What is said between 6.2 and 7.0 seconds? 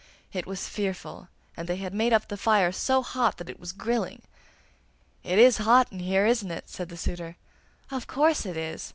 isn't it!' said the